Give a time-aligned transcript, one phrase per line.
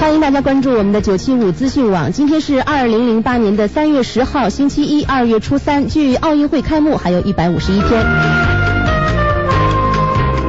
[0.00, 2.10] 欢迎大家关注我们的九七五资讯网。
[2.10, 8.02] 今天是二零零八年的三月十号，星期一，二月初三，距奥运会开幕还有一百五十一天。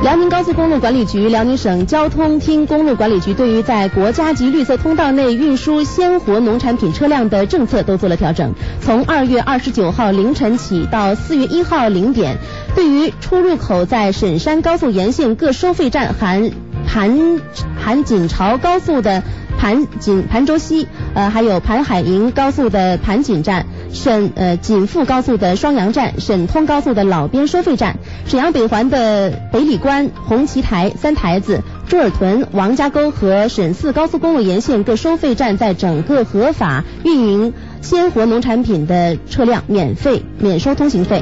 [0.03, 8.53] 辽宁高速公路管理局、辽宁省交通厅公路管理局对于在国家级绿色通道内运输鲜活农产品车辆的政策都做了调整。
[8.79, 12.37] 从二月二十九号凌晨起到四月一号零点，
[12.73, 16.49] 对于出入口在沈山高速沿线各收费站含
[16.87, 17.39] 盘
[17.81, 19.23] 盘锦朝高速的。
[19.59, 41.21] 盘锦盘州西，呃，还有盘海营高速的盘锦站，沈呃锦富高速的双阳站，沈通高速的老边收费站，沈阳北环的北里关、红旗台、三台子、朱尔屯、王家沟和沈四高速公路沿线各收费站，在整个合法运营鲜活农产品的车辆免费免收通行费。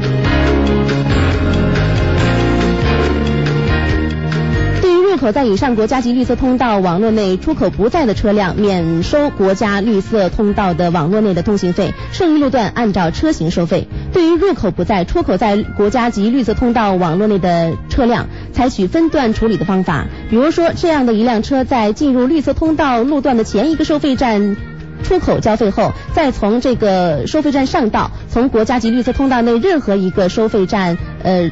[5.20, 13.88] 口在以上国家级绿色通道网络内出口不在的车辆，免收国家绿色通道的网络内的通行费，剩余路段按照车型收费。
[14.14, 20.08] 对于入口不在、出口在国家级绿色通道网络内的车辆，采取分段处理的方法。
[20.30, 24.56] 比如说，这样的一辆车在进入绿色通道路段的前一个收费站
[25.04, 31.52] 出口交费后，再从这个收费站上道，从国家级绿色通道内任何一个收费站，呃。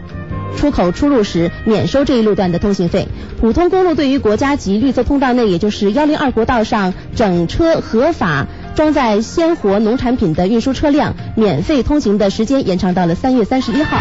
[0.56, 3.08] 出口出入时免收这一路段的通行费。
[3.40, 13.98] 普通公路对于国家级绿色通道内，也就是幺零二国道上整车合法装载鲜活农产品的运输车辆，免费通行的时间延长到了三月三十一号。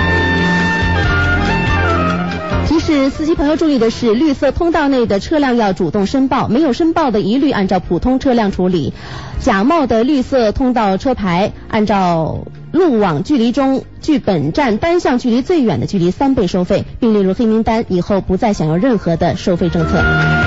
[2.67, 8.93] 提示司机朋友注意的是，绿色通道内的车辆要主动申报，没有申报的一律按照普通车辆处理。
[9.39, 12.45] 假冒的绿色通道车牌，按照
[12.77, 20.46] 路网距离中距本站单向距离最远的距离三倍收费，并列入黑名单，以后不再享有任何的收费政策。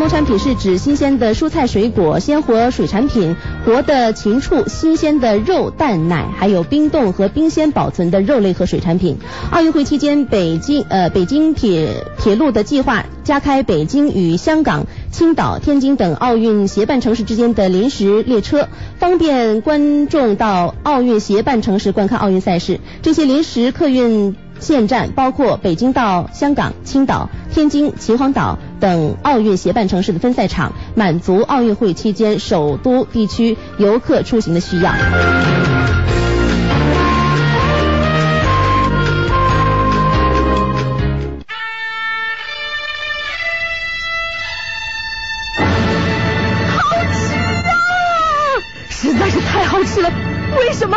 [0.00, 9.18] 农产品是指新鲜的蔬菜水果、鲜活水产品、活的禽畜、新鲜的肉蛋奶，还有冰冻和冰鲜保存的肉类和水产品。
[9.50, 18.68] 奥运会期间，北京呃北京铁铁路的计划加开北京与香港、青岛、天津等奥运协办城市之间的临时列车，
[18.98, 22.80] 方便观众到奥运协办城市观看奥运赛事。
[23.02, 24.34] 这些临时客运。
[24.60, 34.92] 线站包括北京到香港、青岛、天津、秦皇岛等奥运协办城市的分赛场，满足奥运会期间首都地区游客出行的需要。
[34.92, 34.96] 好
[47.12, 47.74] 吃啊！
[48.90, 50.10] 实在是太好吃了。
[50.58, 50.96] 为什么？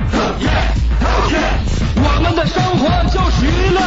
[1.95, 3.81] 我们的生活就是娱乐，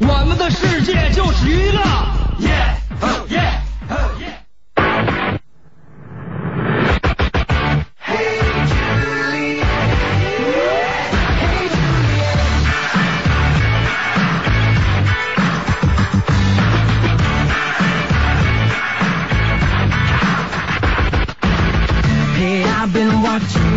[0.00, 1.80] 我们的世界就是娱乐。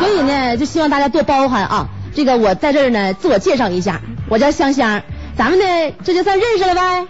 [0.00, 1.88] 所以呢，就希望大家多包涵啊。
[2.14, 5.02] 这个我在这儿呢，自我介绍一下，我叫香香，
[5.36, 5.64] 咱们呢
[6.02, 7.06] 这就算认识了呗。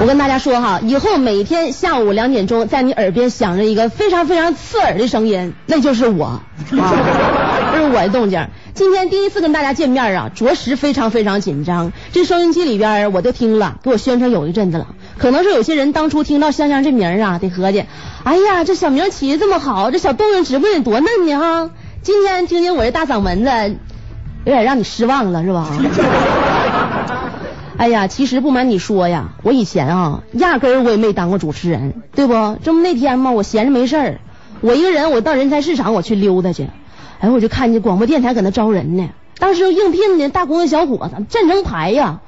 [0.00, 8.46] 我跟大家说哈，以后每天下午两点钟，在你耳边响着一个非常非常刺耳的声音，那就是我，啊，这是我的动静。
[8.74, 11.92] 今天第一次跟大家见面啊，着实非常非常紧张。
[12.12, 14.88] 这收音机里边我都听了，给我宣传有一阵子了。
[15.18, 17.84] 可能是有些人当初听到香香这名啊，得合计，
[18.24, 21.70] 哎呀，这小名起的这么好，这小动静指不定多嫩呢哈。
[22.02, 23.76] 今天听听我这大嗓门子，
[24.44, 25.68] 有点让你失望了是吧？
[27.76, 32.56] 哎呀，其实不瞒你说呀，我以前啊，压根我也没当过主持人，对不？
[32.62, 34.20] 这不那天嘛，我闲着没事儿，
[34.60, 36.68] 我一个人我到人才市场我去溜达去，
[37.20, 39.08] 哎，我就看见广播电台搁那招人呢，
[39.38, 42.20] 当时应聘的大姑娘小伙子站成排呀，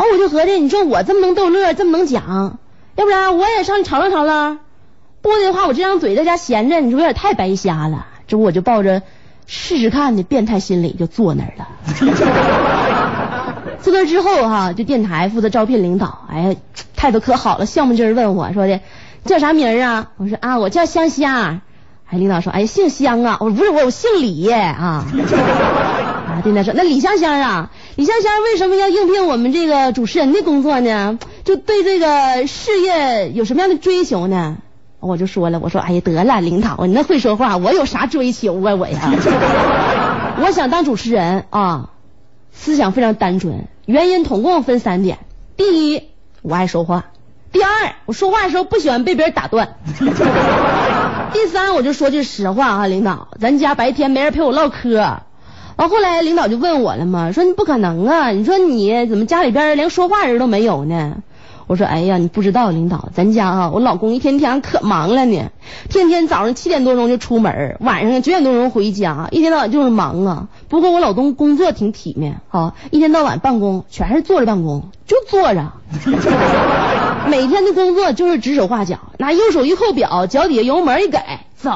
[0.00, 2.58] 完我就合计，你说我这么能逗乐，这么能讲，
[2.96, 4.58] 要不然我也上去吵吵吵了，
[5.22, 9.02] 不的话我这张嘴在家闲着，你说有点太白瞎了，这不我就抱着
[9.46, 11.68] 试试看的变态心理就坐那儿了。
[13.82, 16.54] 坐那之后哈，就电台负责招聘领导，哎呀，
[16.96, 18.80] 态度可好了，笑么劲问我说的
[19.24, 20.08] 叫啥名啊？
[20.16, 21.60] 我说啊，我叫香香。
[22.12, 23.36] 哎，领导说，哎，姓香啊？
[23.40, 25.04] 我说不是，我我姓李啊。
[25.06, 27.70] 啊， 电台说，那李香香啊，
[28.00, 31.18] 李香香为什么要应聘我们这个主持人的工作呢？
[31.44, 34.56] 就对这个事业有什么样的追求呢？
[35.00, 38.74] 我就说了，我说，哎呀，得了，领导，你那会说话，我有啥追求啊？
[38.74, 38.98] 我呀，
[40.40, 41.90] 我想当主持人啊。
[42.54, 45.18] 思想非常单纯，原因统共分三点：
[45.58, 46.04] 第一，
[46.40, 47.02] 我爱说话；
[47.52, 47.68] 第二，
[48.06, 49.66] 我说话的时候不喜欢被别人打断；
[51.34, 55.20] 第三，我就说句实话啊，领导，咱家白天没人陪我唠嗑。
[55.80, 61.16] 完后来领导就问我了嘛，说你不可能啊，你说你怎么家里边连说话人都没有呢？
[61.66, 65.50] 我说哎呀，你不知道，领导，咱家啊，我老公一天天可忙了呢，
[65.88, 70.48] 天天早上七点多钟就出门，晚上九点多钟回家，一天到晚就是忙啊。
[70.68, 75.72] 不过我老公工作挺体面，啊，一天到晚办公全是坐着办公，就坐着，
[77.26, 81.70] 每天的工作就是指手画脚，拿右手一扣表，脚底下油门一改，走，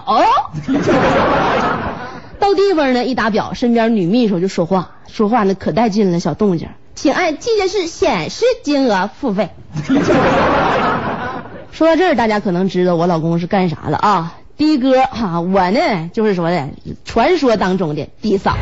[2.38, 6.68] 到地方呢一打表，身边女秘书就说话，说话呢可带劲了，小动静。
[6.94, 9.50] 请按记件是显示金额付费。
[11.72, 14.34] 说到这儿，大家可能知道我老公是干啥了啊？
[14.56, 16.68] 的哥哈，我呢就是说的
[17.04, 18.56] 传说当中的的嫂。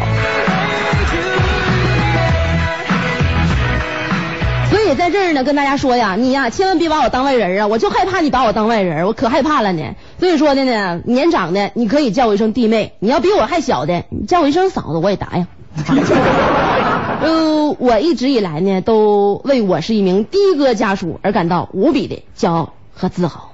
[4.94, 7.66] 在这儿呢，跟大家说呀，你呀千万别把我当外人啊！
[7.66, 9.94] 我就害怕你把我当外人，我可害怕了呢。
[10.18, 15.46] 所以说的呢，年长的你可以叫我一声弟妹，你要比我还小的，你叫我一声嫂子，我也答应。
[17.22, 23.51] 呃，我一直以来呢，都为我是一名的哥家属而感到无比的骄傲和自豪。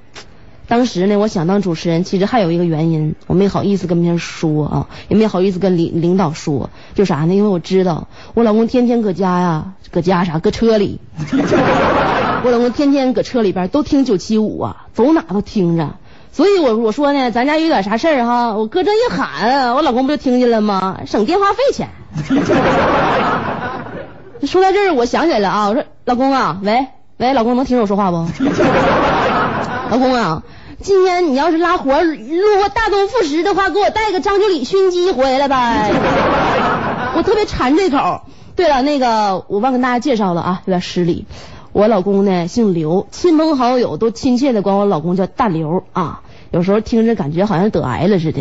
[0.69, 7.35] 当时呢，我想当主持人，其实还有一个原因，我没好意思跟别人说啊，也没好意思跟领领导说，就啥呢？
[7.35, 11.01] 因为我知道我老公天天搁家呀，搁家啥，搁车里。
[12.45, 15.95] 我老公天天搁车里边都听九七五啊，走哪都听着。
[16.31, 21.01] 所以我我说呢，咱家有点啥事儿哈，我搁这一喊，我老公不就听见了吗？
[21.07, 21.89] 省电话费钱。
[24.47, 25.69] 说到这儿，我想起来了啊！
[25.69, 26.87] 我说老公啊，喂
[27.17, 28.19] 喂，老公能听着我说话不？
[29.91, 30.43] 老公啊，
[30.81, 32.17] 今天你要是拉活路
[32.59, 35.91] 过大东副食的话，给我带个张九里熏鸡回来呗。
[37.17, 38.23] 我特别馋这口。
[38.55, 41.27] 对了，那个我忘跟大家介绍了啊，有点失礼。
[41.73, 46.23] 我老公呢姓刘，亲朋好友都亲切的管我老公叫大刘啊。
[46.51, 48.41] 有时候听着感觉好像得癌了似的，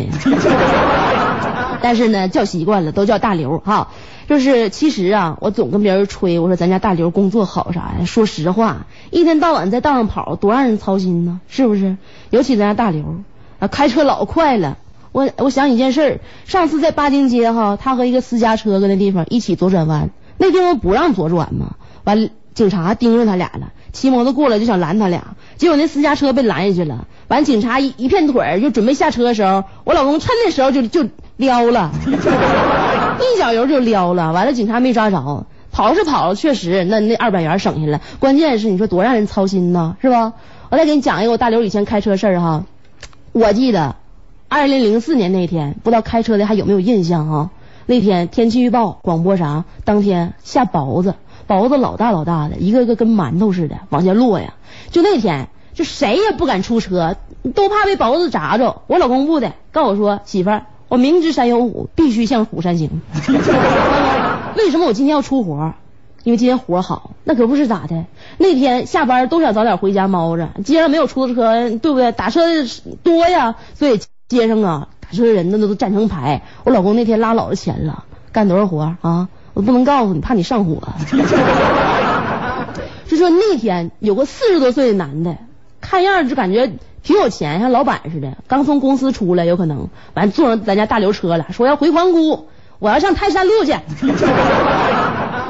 [1.80, 3.88] 但是呢叫习惯了，都叫大刘哈。
[4.28, 8.04] 就是其实啊，我总跟别人吹，我说咱家大刘工作好啥呀？
[8.04, 11.96] 说实话，一天到晚在道上跑，多让人操心呢，是不是？
[12.28, 13.22] 尤其咱家大刘
[13.58, 14.76] 啊，开车老快了。
[15.12, 27.06] 我我想一件事儿，上次在八经街哈，他和一个私家车搁那地方一起左转弯，那地方不让左转嘛，完警察盯着他俩了，骑摩托过来就想拦他俩，结果那私家车被拦下去了。
[27.28, 31.08] 完警察一一片腿就准备下车的时候，我老公趁那时候就就
[31.38, 31.90] 撩了。
[32.04, 38.00] 一脚油就撩了，完了警察没抓着，跑是跑了，确实那那二百元省下来。
[38.18, 40.34] 关键是你说多让人操心呢，是吧？
[40.70, 42.64] 我再给你讲一个我大刘以前开车事儿哈。
[43.32, 43.96] 我记得
[44.48, 47.50] 二零零四年那天，不知道开车的还有没有印象哈？
[47.86, 49.64] 那天天气预报广播啥？
[49.84, 51.14] 当天下雹子，
[51.46, 54.54] 雹子老大老大的，一个个跟馒头似的往下落呀。
[54.90, 57.16] 就那天，就谁也不敢出车，
[57.54, 58.82] 都怕被雹子砸着。
[58.88, 60.66] 我老公不的，告我说媳妇儿。
[60.88, 63.00] 我明知山有虎，必须向虎山行。
[64.56, 65.74] 为什么我今天要出活？
[66.24, 68.04] 因为今天活好，那可不是咋的。
[68.38, 72.12] 那天下班都想早点回家猫着，街上没有出租车，对不对？
[72.12, 72.68] 打车的
[73.02, 76.42] 多呀，所以街上啊，打车的人那都站成排。
[76.64, 79.28] 我老公那天拉老子钱了，干多少活啊？
[79.54, 80.82] 我不能告诉你，怕你上火。
[83.06, 85.36] 就说那天有个四十多岁的男的，
[85.80, 86.72] 看样就感觉。
[87.02, 93.72] 挺有钱，像老板似的，刚从公司出来，有可能完坐上咱家大刘车了，说要回皇姑，我要上泰山路去。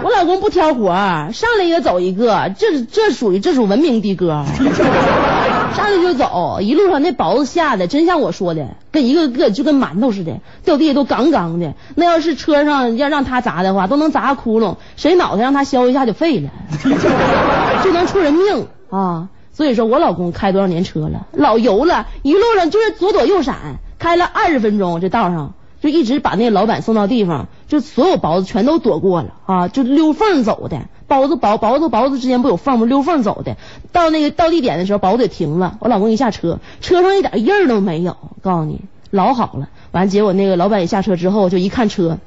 [0.00, 0.90] 我老公不挑活，
[1.32, 4.44] 上来一个走一个，这这属于这属文明的哥。
[5.74, 11.74] 上来就走，一路上那雹子下的真像我说的，跟一个个就跟馒头似的，掉地下都杠杠的。
[11.96, 16.50] 那要是车上要让他砸的话，都能砸个窟窿，谁脑袋让他削一下就废了，
[17.82, 19.28] 就能出人命啊！
[19.58, 30.82] 所以说我老公开多少年车了，老油了，一路上就是左躲右闪，开了二十分钟，这道上就一直把那老板送到地方，就所有包子全都躲过了啊，就溜缝走的。
[31.08, 32.86] 包子包包子包子之间不有缝吗？
[32.86, 33.56] 溜缝走的。
[33.90, 35.76] 到那个到地点的时候，包子也停了。
[35.80, 38.16] 我老公一下车，车上一点印儿都没有。
[38.42, 39.68] 告诉你，老好了。
[39.90, 42.18] 完，结果那个老板一下车之后，就一看车，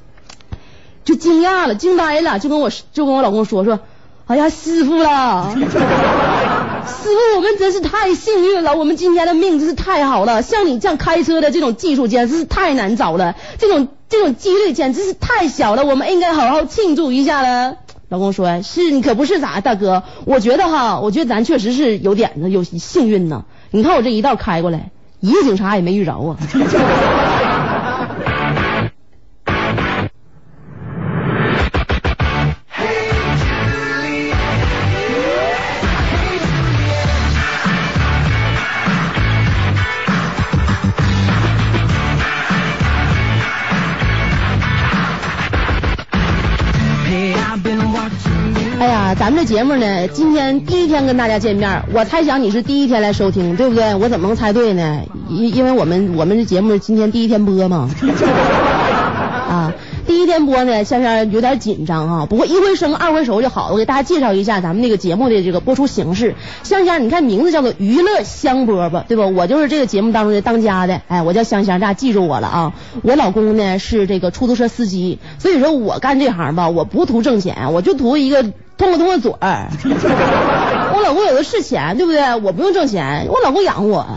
[1.05, 3.79] 就惊讶了，惊呆了，就跟我就跟我老公说说，
[4.25, 5.55] 哎呀，师傅了，
[6.85, 10.41] 师傅，我们真是太幸运了，我们今天的命真是太好了。
[10.41, 17.77] 像你这样开车的这种技术，简直是太难找了，这种这种几率简直是太小了，我们应该好好庆祝一下了。
[18.09, 20.03] 老公说：“是你可不是咋，大哥？
[20.25, 23.45] 我觉得哈，我觉得咱确实是有点子，有幸运呢。
[23.69, 26.35] 你看我这一道开过来，一个警察也没遇着啊。
[49.21, 53.93] ”咱们这节目呢，今天第一天跟大家见面，我猜想你是第一天来收听，对不对？
[53.93, 55.01] 我怎么能猜对呢？
[55.29, 57.87] 因因为我们我们这节目今天第一天播嘛。
[59.47, 59.73] 啊，
[60.07, 62.25] 第一天播呢，香香有点紧张啊。
[62.25, 63.69] 不过一回生二回熟就好。
[63.71, 66.33] 我给大家介绍一下咱们那个节目的这个播出形式。
[66.63, 69.27] 香香，你看名字叫做娱乐香饽饽，对吧？
[69.27, 72.73] 我就是这个节目当中的当家的，哎，我叫香香，大家记住我了啊。
[73.03, 78.51] 我老公呢是这个出租车司机，所以说我干这行吧，我不图挣钱，我就图一个
[78.81, 79.69] 通过通过嘴儿。
[80.93, 82.33] 我老公有的是钱，对不对？
[82.37, 84.07] 我不用挣钱，我老公养我。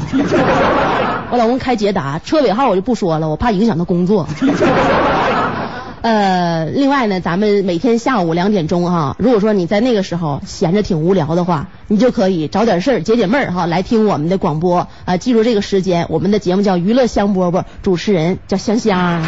[1.31, 4.27] 我老公开捷达，车尾号我就不说了，我怕影响他工作。
[6.01, 15.19] 呃，另外呢，咱们每天下午两点钟哈，如果说你在那个时候闲着挺无聊的话，你就可以找点事儿解解闷儿哈，来听我们的广播啊。
[15.19, 19.23] 记住这个时间，我们的节目叫娱乐香饽饽，主持人叫香香。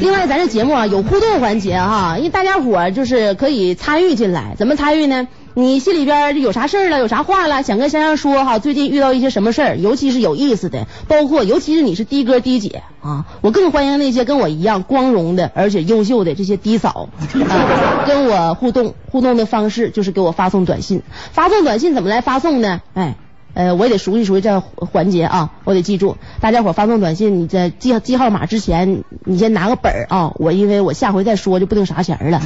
[0.00, 5.28] 另外，咱这节目啊有互动环节哈，因为大家伙就是可以参与进来，怎么参与呢？
[5.56, 8.58] 你心里边有啥事儿了，有啥话了，想跟香香说哈？
[8.58, 17.08] 最近遇到一些什么事儿，尤其是有意思的，包括尤其是你是的哥的姐啊，我更欢迎那些跟我一样光荣的而且优秀的这些的嫂
[17.48, 18.94] 啊，跟我互动。
[19.10, 22.82] 互动的方式就是给我发送短信，发送短信怎么来发送呢？
[22.94, 23.14] 哎。
[23.54, 26.16] 呃，我也得熟悉熟悉这环节啊，我得记住。
[26.40, 30.32] 大家伙发送短信，你在记记号码之前，你先拿个本儿啊。
[30.36, 32.42] 我因为我下回再说就不定啥钱了，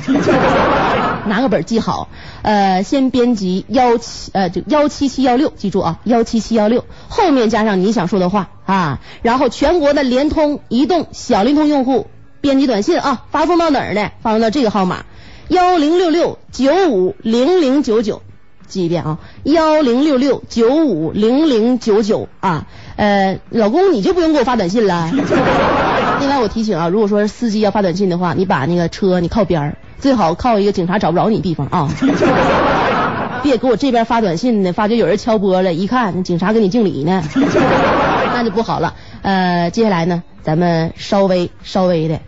[1.27, 2.09] 拿个本儿记好。
[2.43, 12.07] 呃，先编辑幺七呃就幺七七幺六，记住啊，幺七七幺六后面加上你想说的话啊，然后全国的联通、移动、小灵通用户
[12.43, 14.11] 编辑短信啊，发送到哪儿呢？
[14.21, 15.07] 发送到这个号码
[15.49, 18.21] 幺零六六九五零零九九。
[18.69, 25.11] 记一遍啊，幺零六六九五零零九九啊，呃，老公你就不用给我发短信了。
[26.21, 31.89] 另外我提醒啊，如果说司机要发短信的话，你把那个车你靠边儿，最好靠一个警察找不着你地方啊。
[33.43, 37.23] 别给我这边发短信呢，发觉有人敲玻璃，一看警察给你敬礼呢，
[38.35, 38.95] 那就不好了。
[39.23, 42.19] 呃，接下来呢，咱们稍微稍微的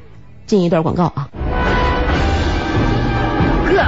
[0.47, 1.29] 进一段广告啊。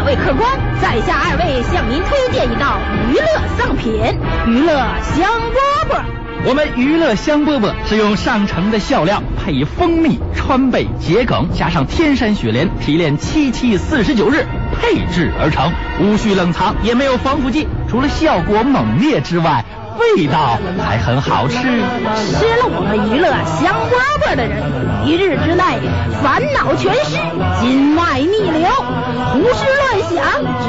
[0.04, 3.92] 各位客官，在下二位向您推荐一道娱乐上品——
[4.48, 4.74] 娱乐
[5.14, 6.02] 香饽饽。
[6.44, 14.44] 我们娱乐香饽饽是用上乘的笑料，配以蜂蜜、川贝、桔梗，加上天山雪莲提炼七七四十九日
[14.74, 19.64] 配制而成，无需冷藏，也没有防腐剂，除了效果猛烈之外。
[19.98, 21.58] 味道还很好吃。
[21.58, 23.92] 吃了我们娱乐香饽
[24.24, 24.62] 饽的人，
[25.04, 25.78] 一日之内
[26.22, 27.16] 烦恼全失，
[27.60, 28.68] 筋脉逆流，
[29.32, 30.22] 胡思乱想，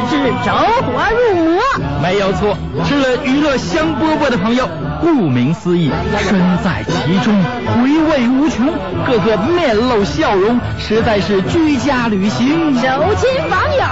[0.09, 0.51] 只是走
[0.85, 1.61] 火入魔。
[2.01, 4.67] 没有错，吃了娱乐香饽饽的朋友，
[5.01, 7.33] 顾名思义，身在其中，
[7.75, 8.67] 回味无穷，
[9.05, 12.81] 个个面露笑容，实在是居家旅行、走
[13.15, 13.83] 亲访友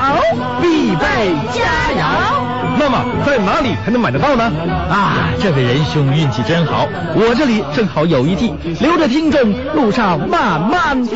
[0.62, 1.62] 必备佳
[1.98, 2.51] 肴。
[2.84, 4.52] 那么在哪里才能买得到呢？
[4.90, 11.14] 啊，这位仁兄运气真好，我这里正好有一屉，留着听众路上慢慢吃。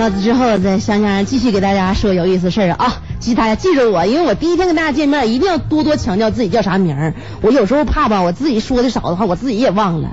[0.00, 3.02] 告之后，再香香继续给大家说有意思事儿啊！
[3.20, 7.12] 记大家记住我，因为我第一天跟大家见面，一定要多多强调自己叫啥名儿。
[7.42, 10.08] 我有时候怕吧，我自己说的少的话，我自己也忘了。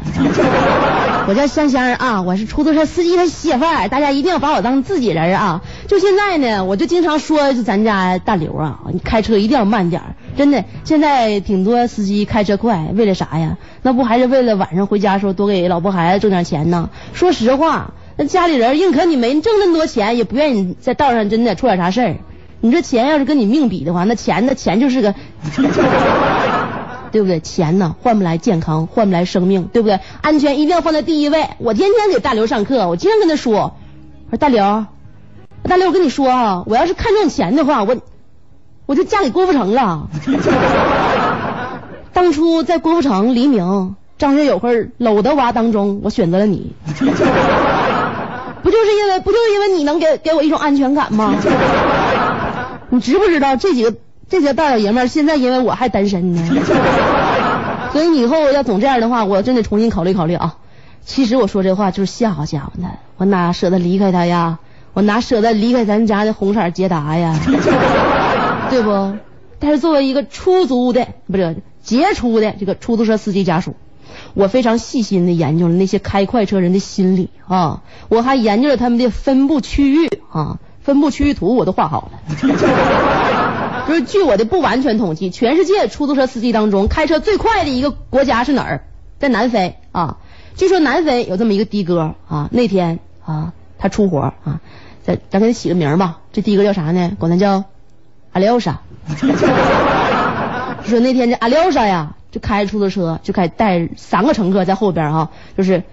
[1.29, 5.62] 我叫香香啊，我是出租车司机他媳妇儿，大家一定要把我当自己人啊！
[5.88, 10.65] 就现在呢，我就经常说，就咱家大刘啊，你开车一定要慢点儿，真的。
[10.84, 13.58] 现在挺多司机开车快，为了啥呀？
[13.84, 16.89] 那不还是为了晚上回家的时候多给老婆孩子挣点钱呢？
[17.13, 17.94] 说实话。
[18.17, 22.15] 那家里人宁可你没挣那么多钱，也不愿意在道上真的出点啥事儿。
[22.59, 25.13] 你说钱要是跟你命比的话，那钱那钱就是个，
[27.12, 27.39] 对不对？
[27.39, 30.00] 钱呢换不来健康，换不来生命，对不对？
[30.21, 31.47] 安全一定要放在第一位。
[31.59, 33.75] 我天天给大刘上课，我经常跟他说，
[34.25, 34.86] 我说大刘，
[35.62, 37.97] 大刘，我跟你说啊，我要是看中钱的话，我
[38.88, 40.09] 我就嫁给郭富城了。
[42.13, 46.74] 当初在郭富城、黎明、张学友和搂德华当中，我选择了你。
[48.63, 51.33] 不就是因为不就是因为你能给给我一种安全感吗？
[52.89, 53.93] 你知不知道这几个
[54.29, 56.41] 这些大老爷们儿现在因为我还单身呢？
[57.93, 60.57] 所以你以后要总这样的话，我真得重新考虑考虑啊。
[61.05, 64.59] 其实我说这话就是吓唬吓唬他，我哪舍得离开他呀？
[64.93, 67.37] 我哪舍得离开咱家的红色捷达呀？
[68.69, 69.13] 对不？
[69.59, 73.75] 但是作为一个出租的不是杰出的这个出租车司机家属。
[74.33, 82.19] 我非常细心的研究了那些开快车人的心理啊，我还研究了他们的分布区域啊，分布区域图我都画好了。
[83.87, 88.83] 就是据我的不完全统计，全世界出租车司机当中开车最快的一个国家是哪儿？
[89.17, 90.17] 在南非啊。
[90.55, 94.59] 据说南非有这么一个的哥啊，那天啊他出活啊，
[95.03, 97.11] 咱咱给他起个名吧，这的哥叫啥呢？
[97.17, 97.63] 管他叫
[98.33, 98.81] 阿廖沙。
[100.83, 102.16] 说那天这阿廖沙呀。
[102.31, 105.84] 就开出租车，就开带三个乘客在后边哈，就是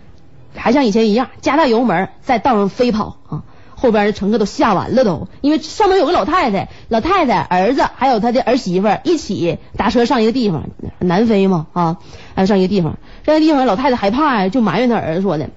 [0.56, 3.42] 还像以前一样加大油门在道上飞跑啊，
[3.74, 10.64] 后边的乘客都吓完了都，因为上面有个老太太，老太太儿子还有他的儿媳妇一起打车上一个地方，
[10.98, 11.96] 南非嘛啊，
[12.34, 15.50] 还上一个地方，这个地方老太太害怕呀，就埋怨他儿子说的，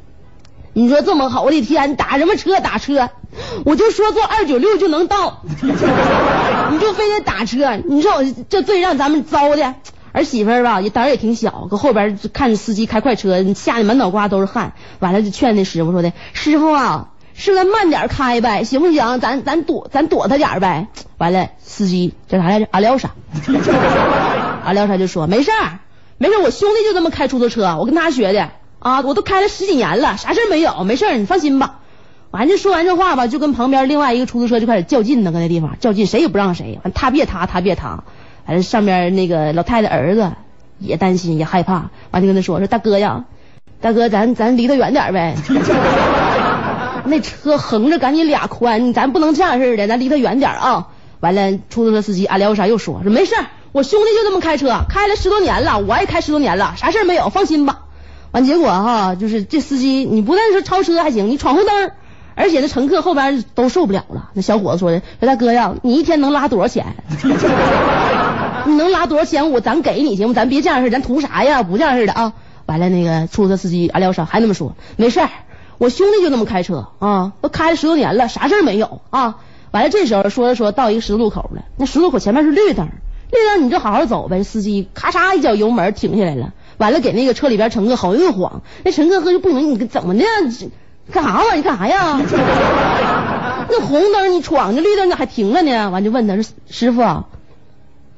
[0.74, 2.60] 你说这么好的天，打什么车？
[2.60, 3.10] 打车，
[3.66, 9.76] 我就说坐二九六就能到， 你就非得打车，你说我这最让咱们糟的。
[10.14, 14.74] 儿媳妇儿吧，也胆儿也挺小，搁后边看着司机开快车，吓得满脑瓜都是汗。
[15.00, 19.20] 完了就劝那师傅说的：“师傅啊，是咱慢点开呗，行不行？
[19.20, 22.68] 咱咱躲咱躲他点呗。”完了，司机叫啥来着？
[22.72, 23.12] 阿廖沙。
[24.66, 25.80] 阿廖沙就说：“没事儿，
[26.18, 31.80] 没事儿，我兄弟就这么开出租车，我跟他学的啊，我都开了十几年了，啥事儿没有，没事儿，你放心吧。”
[32.30, 38.04] 完就说完这话吧，就跟旁边另外一个出租车就开始较劲呢，搁那地方较劲，谁也不让谁，完他别他，他别他。
[38.48, 40.32] 完了，上面那个老太太儿子
[40.80, 43.26] 也担心也害怕，完就跟他说说大哥呀，
[43.82, 45.36] 大哥咱咱离他远点呗，
[47.06, 50.88] 那车横着赶紧俩宽，咱不能这样似的，咱离他远点啊。
[51.20, 53.34] 完了，出租车司机阿廖沙又说说没事，
[53.72, 57.80] 我兄弟就这么开车，开了十多年了，我也开十多年了，啥事没有，放心吧。
[58.32, 61.92] 完结果哈，就是这司机你不但是超车还行，你闯红灯，
[62.36, 64.30] 而且那乘客后边都受不了了。
[64.34, 66.86] 那小伙子说的说大哥呀，你一天能拉多少钱？
[68.68, 69.52] 你能拉多少钱？
[69.52, 70.34] 我咱给你行不？
[70.34, 71.64] 咱别这样式咱图啥呀？
[71.64, 72.34] 不这样式的啊！
[72.66, 75.30] 完了，那个出租车司机阿廖沙还那么说，没事儿，
[75.78, 79.38] 我兄弟就那么开车啊，都开了十多年了，啥事儿没有啊。
[79.72, 82.90] 完了，这时候说着说到一个十字路口了，那十字路口前面是绿灯，
[83.32, 84.44] 绿灯你就好好走呗。
[84.44, 90.26] 司机咔嚓一脚油门停下来了，完了给那个车里边乘客好一顿晃，那乘客喝就不明你怎么的？
[91.12, 91.54] 干啥嘛？
[91.56, 92.20] 你干啥呀？
[93.70, 95.90] 那红灯你闯着，绿灯咋还停了呢？
[95.90, 97.02] 完就问他说师傅。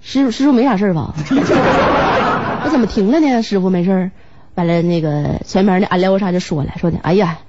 [0.01, 1.13] 师傅，师傅没啥事吧？
[2.63, 3.41] 我怎么停了呢？
[3.41, 4.11] 师傅没事。
[4.55, 7.39] 完了，那个前面那俺廖沙就说了，说的，哎呀，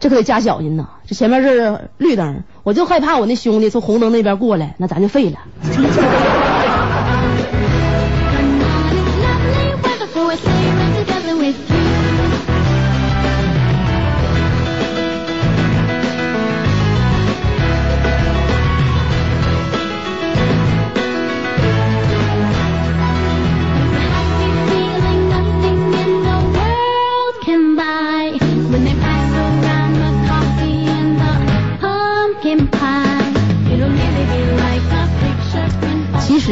[0.00, 0.88] 这可得加小心呐！
[1.06, 5.38] 这前面是绿灯，我就害怕我那兄弟从红灯那边过来，那咱就废了。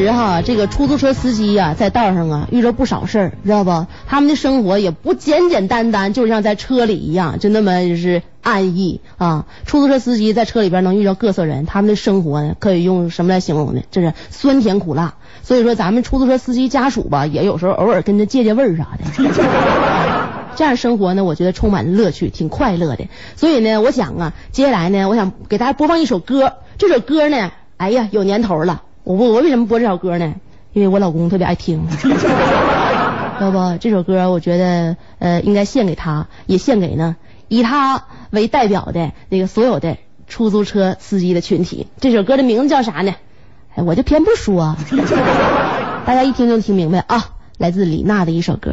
[0.03, 3.87] 实哈，这个出租车司机呀，在道上啊遇着不少事儿，知道不？
[4.07, 9.47] 他们的生活也不简简单单，就像在车里一样，就那么就是安逸啊。
[9.65, 13.83] 出租车司机在车里边能遇到各色人，他们的生活呢，可以用什么来形容呢？
[13.91, 15.15] 就是酸甜苦辣。
[15.43, 19.05] 所以说，咱们出租车司机家属吧，也有时候偶尔跟着借借味儿啥的。
[20.57, 23.07] 这样生活呢，我觉得充满乐趣，挺快乐的。
[23.37, 26.55] 所以呢，我想啊，接下来呢，我想给大家播放一首歌。
[26.79, 28.83] 这首歌呢，哎呀，有年头了。
[29.07, 30.35] 我我为什么播这首歌呢？
[30.73, 31.87] 因为我老公特别爱听。
[33.41, 37.15] 要不这首歌，我觉得呃应该献给他，也献给呢
[37.47, 41.87] 以他为代表的那个所有的出租车司机的群体。
[42.01, 43.15] 这首歌的名字叫啥呢？
[43.77, 44.77] 哎，我就偏不说，
[46.05, 47.31] 大家一听就听明白啊。
[47.59, 48.73] 来自李娜的一首歌。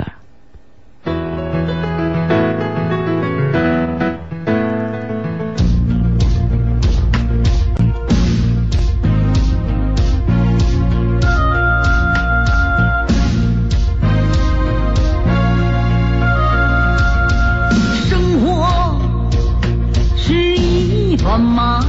[21.33, 21.83] 妈妈，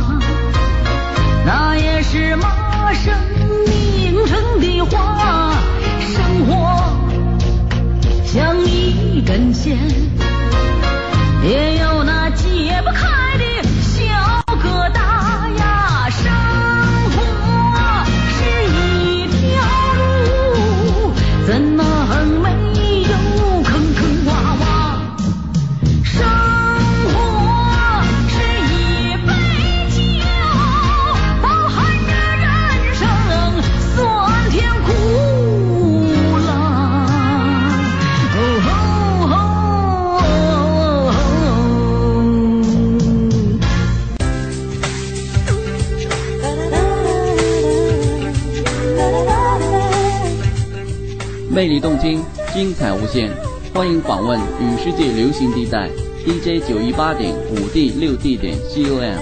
[1.44, 3.12] 那也是马生
[3.66, 5.52] 命成的花。
[6.00, 6.82] 生活
[8.24, 9.76] 像一根线，
[51.64, 52.22] 魅力动听，
[52.52, 53.30] 精彩无限，
[53.72, 55.88] 欢迎访问与世界流行地带
[56.22, 59.16] DJ 九一八点五 D 六 D 点 COM。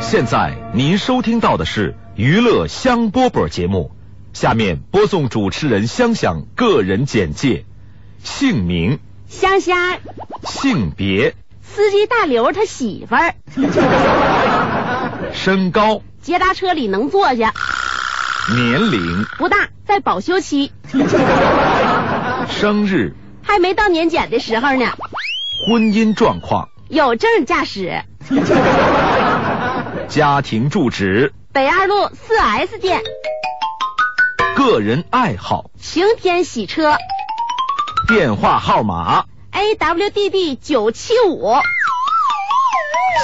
[0.00, 3.92] 现在您收听到的是娱乐香饽饽节目，
[4.32, 7.64] 下面播送主持人香香个人简介：
[8.24, 8.98] 姓名、
[9.30, 9.98] 香香，
[10.44, 13.34] 性别、司机大刘他媳妇儿，
[15.32, 17.54] 身高、捷达车里能坐下，
[18.56, 20.72] 年龄、不大，在保修期，
[22.50, 24.92] 生日、还没到年检的时候呢，
[25.68, 28.02] 婚姻状况、有证驾驶，
[30.08, 33.00] 家庭住址、北二路四 S 店，
[34.56, 36.96] 个人爱好、晴天洗车
[38.10, 41.54] 电话号码、，AWDD 九七五，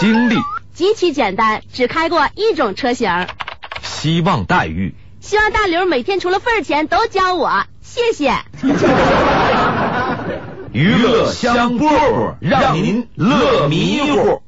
[0.00, 0.36] 经历、
[0.74, 3.26] 极其简单，只开过一种车型，
[3.82, 4.94] 希望待遇。
[5.18, 8.32] 希望大刘每天除了份儿钱都教我，谢谢。
[10.70, 14.40] 娱乐香饽饽，让您乐迷糊。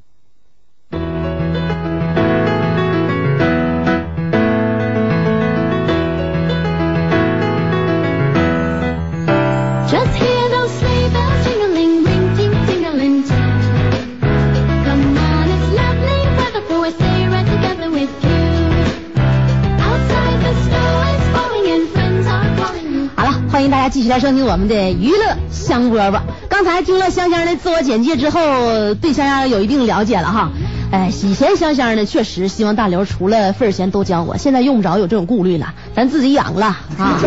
[23.58, 26.20] 欢迎大家继续来收听我们的娱乐香饽饽。
[26.48, 30.50] 刚才听了香香的自我简介之后，对香香有一定了解了哈。
[30.92, 37.18] 哎，以前香香呢，确实希望大刘除了份儿钱都教我，现在用不着有这种顾虑了，咱自己养了啊。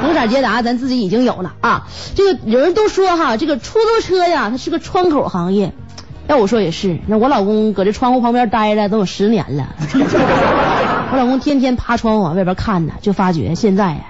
[0.00, 1.88] 红色捷达咱自己已经有了啊。
[2.14, 5.74] 这个有人都说哈，这个出租车呀，它是个窗口行业。
[6.26, 9.68] 要我说也是，那我老公搁这窗户旁边待着都有十年了，
[11.12, 14.00] 我老公天天趴窗户往外边看呢，就发觉现在呀。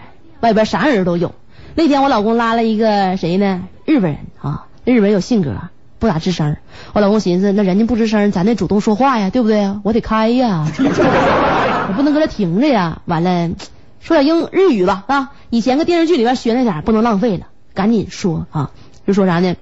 [0.44, 1.34] 外边啥人都有。
[1.74, 3.62] 那天我老公拉了一个谁呢？
[3.86, 5.54] 日本人啊，日本人有性格，
[5.98, 6.58] 不咋吱声。
[6.92, 9.74] 我老公寻思，那人家不吱声，咱得主动说话呀，对不对？
[9.84, 10.66] 我得开呀，
[11.88, 13.00] 我不能搁这停着呀。
[13.06, 13.52] 完了，
[14.00, 15.32] 说点英日语吧啊！
[15.48, 18.70] 以前个电视剧里边学那点，不能浪费了，赶紧说啊！
[19.06, 19.56] 就说啥呢？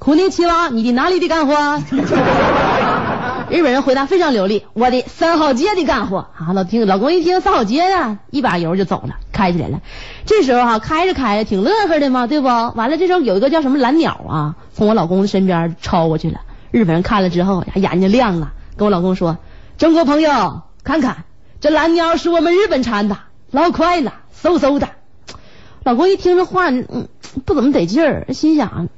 [0.00, 1.54] 苦尼奇娃，你的哪里的干活？
[3.54, 6.52] 日本人回答非常流利，我的三号街的干活啊！
[6.54, 9.80] 老听老公一听三号街呀，一把油就走了，开起来了。
[10.26, 12.48] 这时候哈、开着开着挺乐呵的嘛，对不？
[12.48, 16.40] 完了，这时候有一个叫什么蓝鸟啊，从我老公的身边超过去了。
[16.72, 19.38] 日本人看了之后，眼睛亮了，跟我老公说
[19.78, 21.18] ：“中国朋友，看看
[21.60, 23.18] 这蓝鸟是我们日本产的，
[23.52, 24.88] 老快了，嗖嗖的。”
[25.84, 27.06] 老公一听这话，嗯，
[27.44, 28.88] 不怎么得劲儿，心想：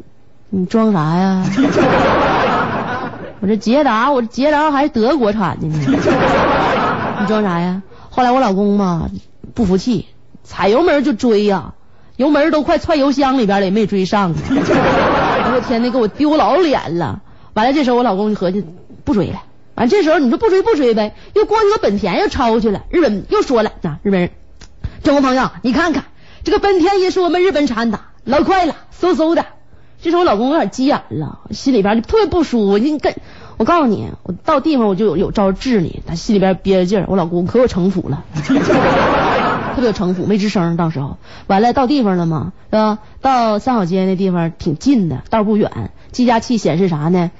[0.49, 1.45] 你装啥呀？
[3.47, 5.79] 我这捷达，我这捷达还是德国产的呢，
[7.21, 7.81] 你装啥呀？
[8.11, 9.09] 后来我老公嘛
[9.55, 10.09] 不服气，
[10.43, 11.75] 踩油门就追呀，
[12.17, 14.35] 油门都快踹油箱里边了，也没追上。
[14.43, 17.21] 我天，那给我丢老脸了！
[17.55, 18.65] 完了这时候我老公就合计
[19.05, 19.45] 不追了。
[19.77, 22.83] 完这时候你说不追不追呗，又过去个本田又超过去了。
[22.91, 24.31] 日本又说了，那、日本人，
[25.05, 26.07] 中国朋友你看看
[26.43, 29.47] 这个本田也是我们日本产的，老快了，嗖嗖的。
[30.07, 32.79] 这时候我老公有点急眼了，心里边就特别不舒服。
[32.79, 33.13] 你跟
[33.57, 36.01] 我告诉你，我到地方我就有有招治你。
[36.07, 38.55] 他心里边憋着劲儿，我老公可有城府了， 特
[39.79, 40.77] 别有城府，没吱声。
[40.77, 41.17] 到时候
[41.49, 42.99] 完了到地方了嘛，是吧？
[43.21, 45.91] 到三好街那地方挺近的，道不远。
[46.13, 47.33] 计价器显示啥呢？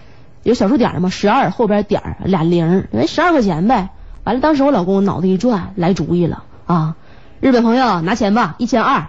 [0.43, 3.91] 有小数点嘛，十二后边点儿俩零，哎，十二块钱呗。
[4.25, 6.97] 完了，当时我老公脑子一转，来主意了啊！
[7.39, 9.07] 日本朋友拿钱吧，一千二。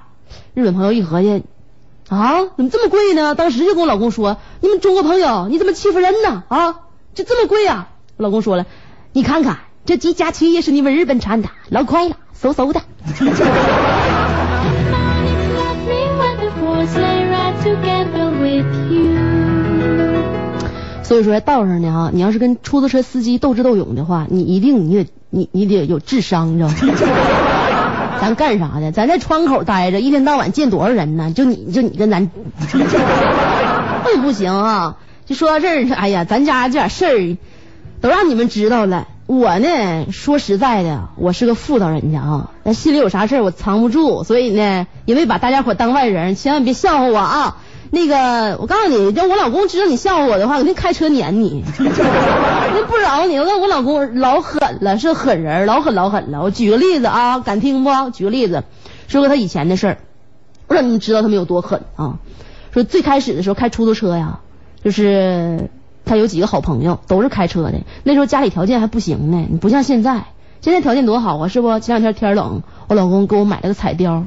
[0.53, 1.43] 日本朋友一合计，
[2.09, 3.35] 啊，怎么这么贵呢？
[3.35, 6.43] 当时就跟我老公说：“你们中国朋友，你怎么欺负人呢？
[6.47, 6.75] 啊，
[7.13, 8.65] 就这么贵啊、我老公说了
[9.11, 12.81] ：“你看看，这计价器也是你们日本产的，老快了，嗖嗖的。
[21.03, 26.75] 所以说，在道上呢哈，你要是跟出租车司机斗智斗勇的话，你一定你得你你得有智商，你知道吗？
[28.19, 28.91] 咱干啥的？
[28.91, 31.31] 咱在窗口待着，一天到晚见多少人呢？
[31.33, 32.29] 就你就你跟咱，
[34.03, 34.97] 那不行啊！
[35.25, 37.37] 就说到这儿，哎呀，咱家这点事儿
[38.01, 39.07] 都让你们知道了。
[39.25, 47.57] 我呢，说实在的，我是个妇道人家啊，那心里有啥事儿我藏不住，所以呢，也没把大家伙当外人，千万别笑话我啊！
[47.89, 53.39] 那个，我告诉你，要我老公知道你笑话我的话，肯定开车撵你， 那不饶你。
[53.39, 56.43] 我告诉我老公老狠了，是狠人，老狠老狠了。
[56.43, 57.89] 我举个例子啊，敢听不？
[58.11, 58.63] 举个例子，
[59.07, 59.97] 说个他以前的事儿，
[60.67, 62.19] 我让你们知道他们有多狠啊。
[62.71, 64.39] 说最开始的时候开出租车呀，
[64.83, 65.69] 就是
[66.05, 67.73] 他有几个好朋友都是开车的，
[68.03, 70.25] 那时候家里条件还不行呢，你不像现在，
[70.61, 71.79] 现在条件多好啊，是不？
[71.79, 74.23] 前两天天冷，我老公给我买了个彩貂。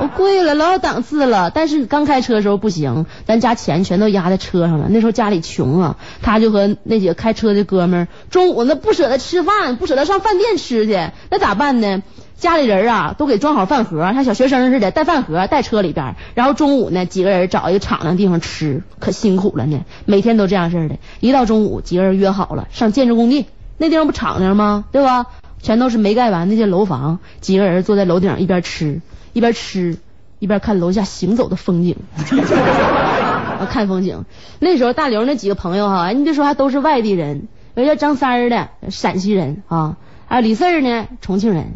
[0.00, 1.50] 我贵了，老有档次了。
[1.50, 4.88] 但是刚开车的时候不行，咱家钱全都压在车上了。
[4.90, 10.98] 那时候家里穷啊，他就和那几个开车的哥们儿，中午那不舍得吃饭，不舍得上饭店吃去，
[11.30, 12.02] 那咋办呢？
[12.36, 19.84] 家里人啊都给装好饭盒，像小学生似的带饭盒带车里边，然后中午呢几个人找一个敞亮地方吃，可辛苦了呢。
[20.04, 23.46] 每天都这样式的，一到中午几个人约好了上建筑工地，
[23.78, 24.84] 那地方不敞亮吗？
[24.90, 25.26] 对吧？
[25.62, 29.00] 全都是没盖完那些楼房，几个人坐在楼顶上一边吃。
[29.34, 29.98] 一边吃
[30.38, 34.24] 一边看楼下行走的风景， 啊，看风景。
[34.58, 41.74] 那时候大刘那几个朋友哈，你别说还都是外地人，有叫张三儿的陕西人啊，还有李四儿呢重庆人，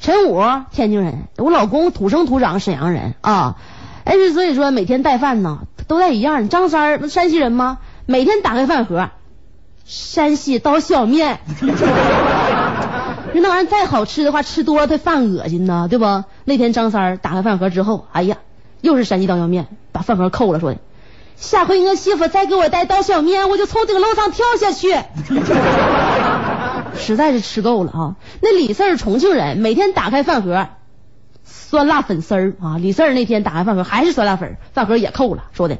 [0.00, 3.56] 陈武天津人，我老公土生土长沈阳人啊。
[4.04, 6.48] 哎，所以说每天带饭呢都带一样。
[6.48, 7.78] 张三儿山西人吗？
[8.06, 9.10] 每天打开饭盒，
[9.84, 11.38] 山西刀削面。
[13.40, 16.24] 那玩意儿再好吃的话，吃多了它饭恶心呐，对不？
[16.44, 18.36] 那天张三打开饭盒之后，哎呀，
[18.80, 20.78] 又是山西刀削面，把饭盒扣了，说的，
[21.36, 24.94] 下回我媳妇再给我带刀削面，我就从这个楼上跳下去。
[26.98, 28.16] 实在是吃够了啊！
[28.42, 30.68] 那李四儿重庆人，每天打开饭盒，
[31.44, 32.76] 酸辣粉丝啊。
[32.78, 35.78] 李四那天打开饭盒还是酸辣粉，饭盒也扣了，说的，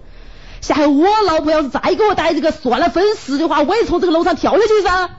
[0.63, 5.11] 下回我老婆要是再给我带这个酸辣粉丝的话，我也从这个楼上跳下去噻。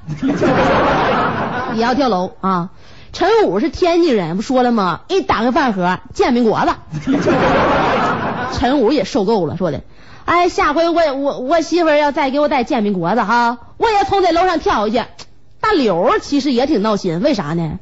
[1.75, 2.69] 也要跳楼啊！
[3.11, 5.01] 陈武是天津人，不说了吗？
[5.07, 6.73] 一打开饭盒，煎饼果子。
[8.57, 9.81] 陈武也受够了，说的，
[10.25, 15.25] 哎，下回我我我媳妇要再给我带煎饼果子哈，我也从这楼上跳下去。
[15.59, 17.79] 大刘其实也挺闹心，为啥呢？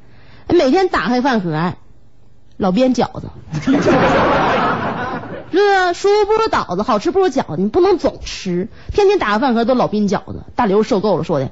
[0.47, 1.73] 每天打开饭盒，
[2.57, 3.29] 老煸饺子。
[5.53, 10.43] 这舒服不如倒子，好吃不如饺子，你不能总吃，天天打开饭盒都老煸饺子。
[10.55, 11.51] 大刘受够了，说的。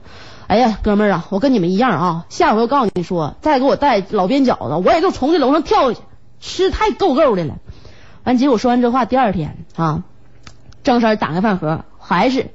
[0.50, 6.02] 哎呀，哥们儿啊，我跟你们一样啊，下回我告诉你说，再给我带老边饺子，我也就从这楼上跳下去，
[6.40, 7.54] 吃太够够的了。
[8.24, 10.02] 完，结果说完这话，第二天啊，
[10.84, 12.50] 张三打开饭盒，还是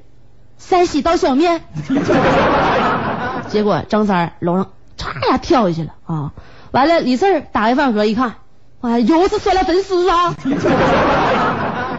[0.57, 1.61] 山西刀削面。
[3.47, 6.33] 结果张三楼上嚓呀跳下去了啊！
[6.71, 8.35] 完了，李四打开饭盒一看，
[8.81, 10.35] 哎，又是酸辣粉丝啊！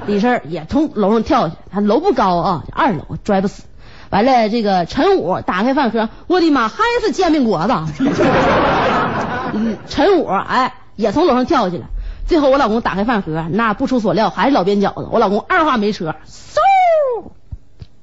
[0.06, 3.62] 李四也从楼上跳下去，他楼不高啊，二楼拽不死。
[4.10, 7.74] 完了，这个陈武打开饭盒，我的妈，还是煎饼果子。
[9.52, 11.86] 嗯，陈武哎也从楼上跳下去了。
[12.26, 15.08] 最后我老公打开饭盒，那不出所料还是老边饺子。
[15.12, 16.16] 我老公二话没说，嗖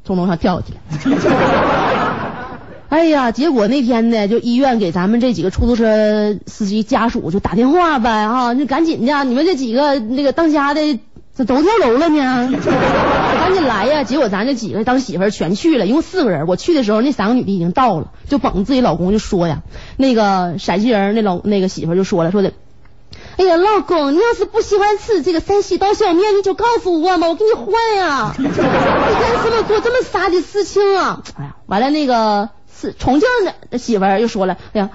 [0.06, 1.18] 从楼上跳下去了。
[2.90, 11.00] 哎呀，结果那天呢，就医院给咱们这几个出租车司机家属就打电话呗哈，你赶紧的，你们这几个那个当家的
[11.36, 12.52] 咋都跳楼了呢？
[13.40, 14.04] 赶紧来呀！
[14.04, 16.46] 结果咱这几个当媳妇儿全去了，一共四个人。
[16.48, 19.64] 我去的时候，那三个女的已经到了，就捧自己老公就说呀，
[19.98, 22.54] 那个陕西人那老那个媳妇儿就说了，说的，
[23.38, 28.34] 哎呀，老公，你要是不喜欢吃这个山西刀削面，你就告诉我嘛，我给你换呀。
[28.38, 31.24] 你干什么做这么傻的事情啊？
[31.36, 33.28] 哎呀，完了那个是重庆
[33.72, 34.90] 的媳妇儿又说了，哎呀。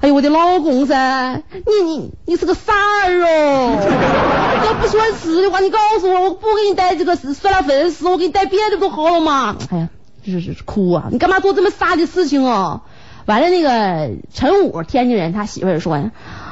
[0.00, 3.76] 哎呦，我的老公噻，你你你是个傻儿哦！
[4.66, 9.56] 要不喜欢吃的话，你告诉我，我不给你带这个酸辣粉丝，我给你带别的不好了吗？
[9.70, 9.88] 哎呀，
[10.24, 11.08] 这是哭啊！
[11.10, 12.80] 你干嘛做这么傻的事情啊？
[13.26, 16.10] 完了，那个陈武，天津人，他媳妇儿说呀，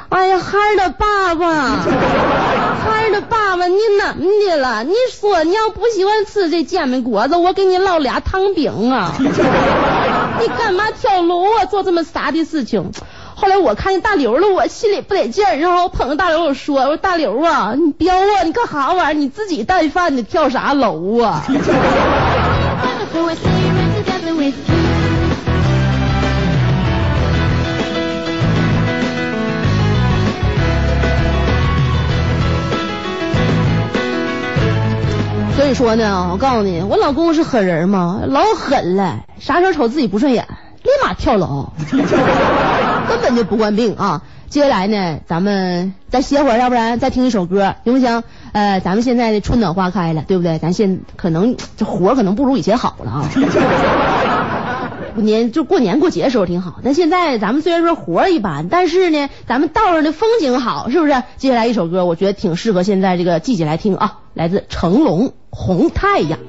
[0.09, 1.47] 哎呀，孩儿的爸爸，
[1.81, 4.83] 孩儿的爸爸，你怎么的了？
[4.83, 9.15] 你说你要不喜欢吃这煎饼果子，我给你烙俩糖饼啊！
[10.39, 11.65] 你干嘛跳楼啊？
[11.65, 12.91] 做这么傻的事情？
[13.39, 19.13] 后来我看见大刘了，我心里不得劲儿，然后我捧着大刘我说：“我说大刘啊，你彪啊，你干啥玩意儿？
[19.13, 21.45] 你自己带饭你，跳啥楼啊？”
[35.55, 40.45] 所以说呢，我告诉你，我老公是狠人嘛，老狠了，啥时候瞅自己不顺眼，
[40.83, 41.71] 立马跳楼。
[43.29, 44.21] 本就不惯病啊！
[44.49, 48.23] 接下来呢，咱们再歇会儿，要不然再听一首歌，行不行？
[48.51, 50.57] 呃，咱们现在的春暖花开了，对不对？
[50.57, 53.29] 咱现可能这活可能不如以前好了啊。
[55.15, 61.23] 年就过年过节的时候挺好，但现在咱们虽然说活一般，但是呢，咱们道上的风景好，是不是？
[61.37, 66.39] 接下来一首歌，我觉得挺适合现在这个季节来听啊，来自成龙《红太阳》。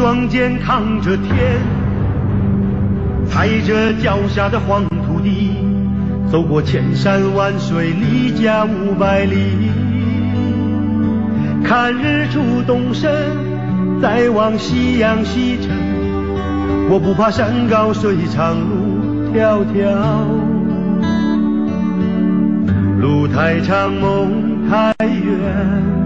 [0.00, 1.28] 双肩扛着天，
[3.28, 5.50] 踩着脚下的黄土地，
[6.32, 9.36] 走过千山万水，离家五百里。
[11.62, 13.12] 看日出东升，
[14.00, 15.68] 再望夕阳西沉。
[16.88, 19.84] 我不怕山高水长路迢迢，
[23.02, 25.99] 路太长梦太远。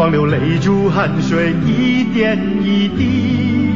[0.00, 3.68] 狂流泪珠汗水一点一滴，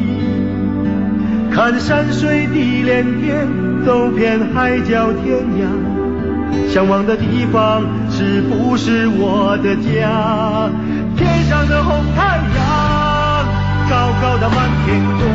[1.52, 3.46] 看山水地连天，
[3.84, 10.70] 走遍海角天涯，向往的地方是不是我的家？
[11.14, 13.44] 天上的红太阳，
[13.90, 14.56] 高高的满
[14.87, 15.28] 天光，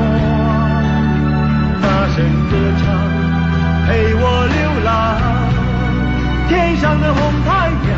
[1.83, 2.97] 大声歌唱，
[3.85, 4.25] 陪我
[4.57, 4.89] 流浪。
[6.47, 7.93] 天上的红太阳，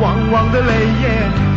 [0.00, 0.68] 汪汪的泪
[1.02, 1.52] 眼。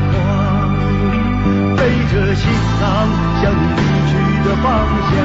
[1.87, 2.43] 背着行
[2.81, 3.07] 囊
[3.41, 4.11] 向你离去
[4.43, 4.65] 的方
[5.07, 5.15] 向。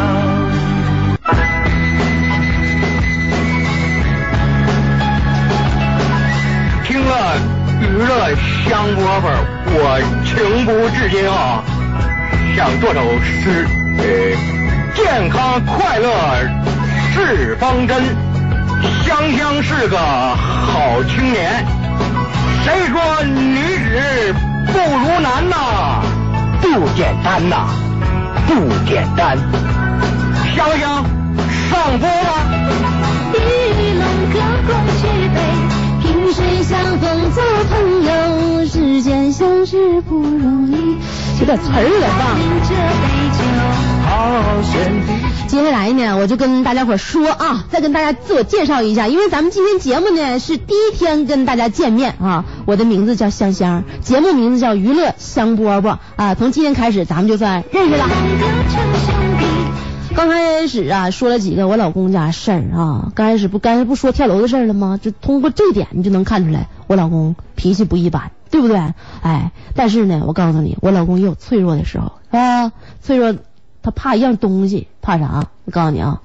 [6.85, 7.13] 听了
[7.81, 8.11] 娱乐
[8.65, 9.27] 香饽饽，
[9.75, 9.77] 我
[10.25, 10.31] 情
[10.65, 11.65] 不自禁啊，
[12.55, 13.67] 想做首诗。
[13.99, 14.05] 呃，
[14.95, 16.07] 健康快乐
[17.13, 18.05] 是方针，
[19.05, 21.67] 香香是个好青年。
[22.65, 24.33] 谁说女子
[24.69, 25.92] 不如男呐？
[26.63, 27.67] 不简单呐，
[28.47, 28.55] 不
[28.89, 29.37] 简单。
[30.55, 31.05] 香香
[31.69, 32.31] 上播了？
[33.35, 33.37] 一
[33.99, 34.71] 龙隔空
[35.01, 35.03] 举
[35.35, 35.37] 杯，
[36.01, 37.73] 萍水相逢做朋
[38.05, 38.11] 友，
[38.67, 40.72] 世间相识不容易。
[41.43, 42.07] 有点词儿了？
[45.49, 52.45] 接下来呢，我就跟大家伙说啊，再跟大家自我介绍一下，因为咱们今天节目呢是第一天跟大家见面啊。
[52.65, 56.37] 我的名字叫香香，节目名字叫娱乐香饽饽啊。
[56.37, 58.05] 从今天开始，咱们就算认识了。
[60.15, 63.11] 刚开始啊，说了几个我老公家事儿啊。
[63.17, 64.97] 刚开始不，刚才不说跳楼的事儿了吗？
[65.03, 68.77] 就通过这点，你就能看出来我老公脾气不一般，对不对？
[69.23, 73.35] 哎，但是呢，我告诉你，我老公也有脆弱的时候啊，脆弱。
[73.85, 75.47] 他怕一样东西，怕啥？
[75.65, 76.21] 我告诉你啊，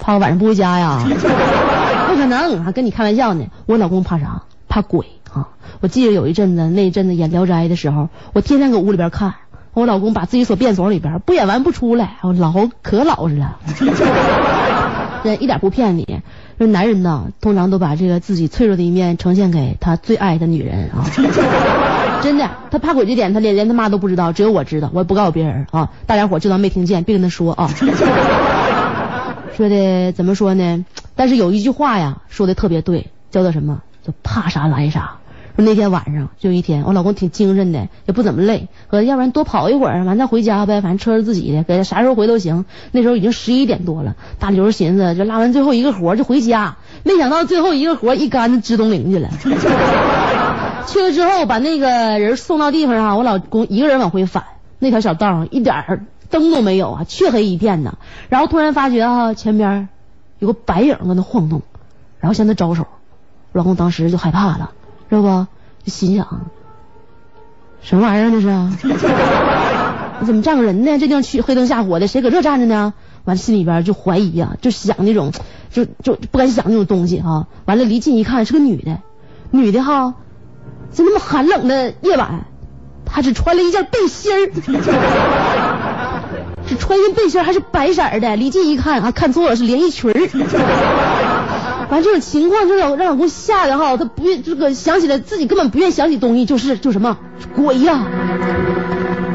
[0.00, 0.98] 怕我晚上不回家呀？
[1.06, 3.46] 不可能，还跟你开玩笑呢。
[3.66, 4.42] 我老公怕啥？
[4.68, 5.50] 怕鬼啊！
[5.80, 9.34] 我记得有一阵子，那一阵子演《聊斋》的时候，我天天搁屋里边看，
[9.72, 12.52] 我老公把自己锁便所里边，不演完不出来，我老
[12.82, 13.58] 可老实了。
[15.22, 16.22] 这一点不骗你，
[16.58, 21.04] 说男人呢，通常都把这个自己脆弱的一面呈现给他最爱的女人啊。
[22.22, 25.90] 真的，他怕鬼这点，他连连他妈都不知道，只有我知道，我也不告诉别人啊。
[26.06, 27.68] 大家伙就当没听见，别跟他说啊。
[29.56, 30.84] 说的怎么说呢？
[31.16, 33.82] 但是有一句话呀，说的特别对，叫做什么？
[34.06, 35.18] 叫怕啥来啥。
[35.54, 42.64] 说那天晚上就一天，我老公挺精神的，也不怎么累，说要不然多跑一会儿，完再回家呗，反正车是自己的，给他啥时候回都行。
[42.90, 49.28] 那时候已经十一点多了，大刘寻思就拉完最后一个活就回家，没想到最后一个活一竿子支东陵去了。
[50.86, 54.44] 去了之后把那个人送到地方啊，我老公一个人往回返，
[54.78, 57.98] 那条小道上一点灯都没有啊，黢黑一片呢。
[58.30, 59.88] 然后突然发觉哈前边
[60.38, 61.62] 有个白影搁那晃动，
[62.20, 62.86] 然后向他招手，
[63.52, 64.72] 我老公当时就害怕了。
[65.12, 65.46] 知道不？
[65.84, 66.26] 就心想，
[67.82, 68.48] 什么玩意儿这是？
[70.24, 70.98] 怎么站个人呢？
[70.98, 72.94] 这地方去黑灯瞎火的，谁搁这站着呢？
[73.24, 75.32] 完了心里边就怀疑呀，就想那种，
[75.70, 77.46] 就就不敢想那种东西哈。
[77.66, 79.00] 完了离近一看是个女的，
[79.50, 80.14] 女的哈，
[80.90, 82.46] 在那么寒冷的夜晚，
[83.04, 84.46] 她只穿了一件背心儿，
[86.66, 88.36] 只穿一件背心还是白色的。
[88.36, 90.14] 离近一看啊，看错了是连衣裙儿。
[91.92, 97.18] 完这种情况就让让老公吓得哈，他不愿这个想起来自己根本不愿想起东西，就是就什么
[97.54, 98.06] 鬼呀！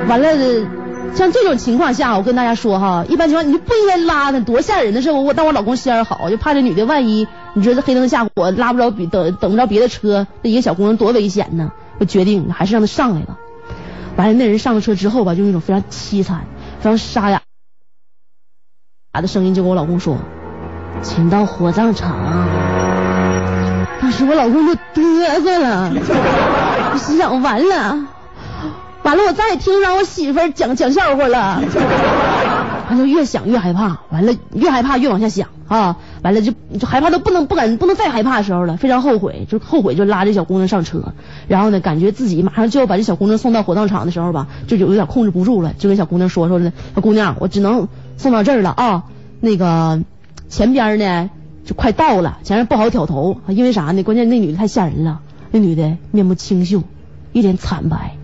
[0.10, 0.68] 完了，
[1.14, 5.12] 像这种情况下，我跟大家说哈，一般情况你就不应该拉他，多吓人的事！
[5.12, 11.72] 我当我老公心眼好，就怕这女的万一你说这黑灯瞎火拉不着比等等不着别的车，那一个小姑娘多危险呢！
[12.00, 13.38] 我决定还是让她上来吧。
[14.16, 16.48] 完了，那人上了车之后吧，就那种非常凄惨、
[16.80, 17.44] 非常沙哑
[19.22, 20.18] 的声音就跟我老公说。
[21.02, 22.16] 请到火葬场，
[24.02, 25.92] 当时我老公就嘚瑟了，
[26.94, 28.06] 我心想完了，
[29.04, 31.62] 完了，我再也听不上我媳妇讲讲笑话了，
[32.90, 41.14] 他就越想越害怕，完了越害怕越往下想啊，完了就就害怕到不能不敢不能再害怕的时候了，非常后悔，就后悔就拉这小姑娘上车，
[41.48, 47.88] 然后呢，感觉自己马上就要把这小姑娘送到火葬场的时候吧，就有有点控制不住了，就跟小姑娘说说的，小姑娘，我只能
[48.18, 49.04] 送到这儿了啊，
[49.40, 50.02] 那个。
[50.50, 51.30] 前边呢
[51.66, 54.04] 就快到了，前面不好挑头，因为啥呢？
[54.04, 55.20] 关键那女的太吓人了，
[55.52, 56.84] 那女的面目清秀，
[57.34, 58.16] 一脸惨白，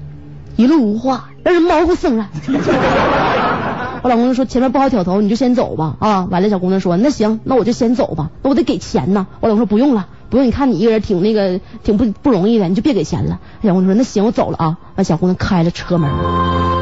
[0.55, 2.29] 一路无话，让人毛骨悚然。
[4.03, 6.27] 我老公就说前面不好挑头，你就先走吧啊！
[6.29, 9.27] 完了，小姑娘说那行，那我就先走吧，那我得给钱呢。
[9.39, 13.39] 我老公说不用了，不用，你看你一个人挺那个挺不不容易的，你就别给钱了。
[13.61, 14.77] 小姑娘说那行，我走了啊。
[14.95, 16.72] 完，小姑娘开了车门。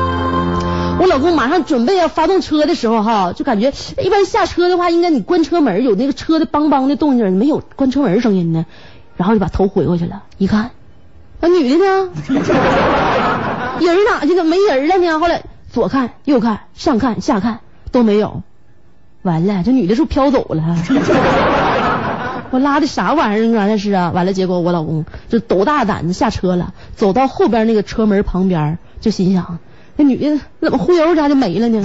[1.01, 3.73] 我老公马上准备要发动车的时候，哈，就感觉
[4.03, 8.67] 一般下车的话，应该你关车门有那个车的梆梆的动静，没有关车门声音呢。
[9.17, 10.69] 然后就把头回过去了，一看，
[11.39, 12.09] 那女的呢？
[13.81, 14.43] 人哪去了？
[14.43, 15.19] 没人了呢？
[15.19, 15.41] 后来
[15.71, 18.43] 左看右看上看下看都没有，
[19.23, 20.77] 完了，这女的是不是飘走了？
[22.51, 23.65] 我拉的啥玩意儿啊？
[23.67, 29.57] 那是啊，完了，结果我老公就斗大胆子下车了，走到后边那个车门旁边，就心想。
[30.01, 31.79] 那女的怎么忽悠家就没了呢？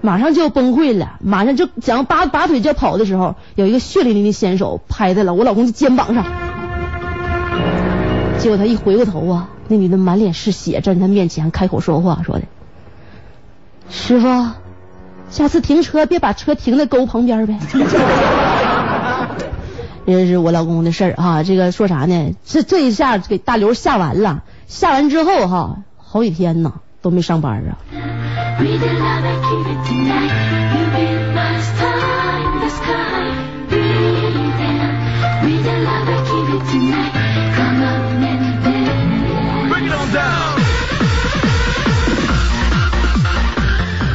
[0.00, 6.24] 马上就要崩溃了，马上就想拔拔腿就要跑的时候，有一个血淋淋的纤手拍在了我老公的肩膀上。
[8.38, 12.44] 结果他一回过头啊，那女的满脸是血，站在他面前开口说话，说的
[13.90, 14.50] ：“师傅，
[15.30, 17.58] 下次停车别把车停在沟旁边呗。
[20.06, 21.42] ”这是我老公的事儿哈。
[21.42, 22.34] 这个说啥呢？
[22.44, 25.78] 这这一下给大刘吓完了，吓完之后哈。
[26.14, 27.74] 好几天呢，都没上班啊。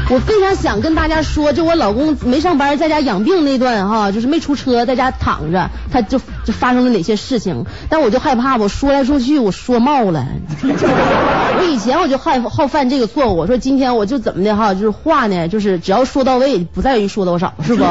[0.09, 7.65] 我非常想跟大家说，就我老公没上班，在家养病那段哈，就是没出车，在家躺着，他就就发生了哪些事情。
[7.89, 10.25] 但我就害怕，我说来说去，我说冒了。
[10.63, 17.83] 我以前我就害好犯这个错误，我说今天我就怎么的哈，就是话呢，就是只要说到位，不在于说多少，是不？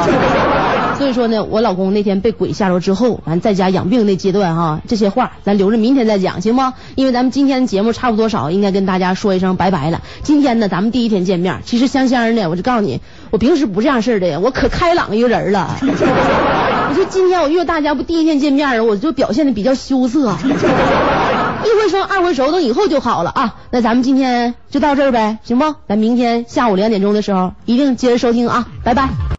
[0.99, 6.61] 所以说呢，我老公那天被鬼吓着之后，完在家养病那阶段哈，这些话咱留着明天再讲，行不？
[6.95, 10.01] 因为咱们今天节目差不多少，应该跟大家说一声拜拜了。
[10.23, 12.99] 今天呢，咱们第一天见面，其实香香呢，我就告诉你，
[13.31, 15.77] 我平时不这样式的，我可开朗一个人了。
[15.81, 23.55] 我说今天我约大家不第一天见面，我就表现的比较羞涩， 一回生二回熟，等以后就好了啊。
[23.71, 25.75] 那咱们今天就到这儿呗，行不？
[25.87, 29.29] 咱明天下午两点钟的时候一定接着收听啊，拜拜。